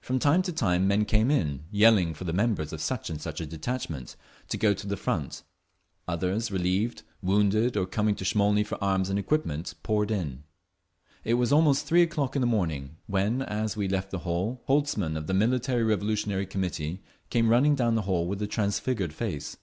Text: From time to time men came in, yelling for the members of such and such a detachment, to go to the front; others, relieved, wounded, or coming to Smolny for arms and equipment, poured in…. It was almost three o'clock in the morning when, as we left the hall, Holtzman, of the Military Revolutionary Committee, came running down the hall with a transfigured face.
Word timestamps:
From 0.00 0.18
time 0.18 0.40
to 0.40 0.54
time 0.54 0.88
men 0.88 1.04
came 1.04 1.30
in, 1.30 1.64
yelling 1.70 2.14
for 2.14 2.24
the 2.24 2.32
members 2.32 2.72
of 2.72 2.80
such 2.80 3.10
and 3.10 3.20
such 3.20 3.42
a 3.42 3.46
detachment, 3.46 4.16
to 4.48 4.56
go 4.56 4.72
to 4.72 4.86
the 4.86 4.96
front; 4.96 5.42
others, 6.08 6.50
relieved, 6.50 7.02
wounded, 7.20 7.76
or 7.76 7.84
coming 7.84 8.14
to 8.14 8.24
Smolny 8.24 8.64
for 8.64 8.82
arms 8.82 9.10
and 9.10 9.18
equipment, 9.18 9.74
poured 9.82 10.10
in…. 10.10 10.44
It 11.24 11.34
was 11.34 11.52
almost 11.52 11.84
three 11.84 12.00
o'clock 12.00 12.34
in 12.34 12.40
the 12.40 12.46
morning 12.46 12.96
when, 13.06 13.42
as 13.42 13.76
we 13.76 13.86
left 13.86 14.10
the 14.12 14.20
hall, 14.20 14.62
Holtzman, 14.66 15.14
of 15.14 15.26
the 15.26 15.34
Military 15.34 15.84
Revolutionary 15.84 16.46
Committee, 16.46 17.02
came 17.28 17.50
running 17.50 17.74
down 17.74 17.96
the 17.96 18.02
hall 18.08 18.26
with 18.26 18.40
a 18.40 18.46
transfigured 18.46 19.12
face. 19.12 19.58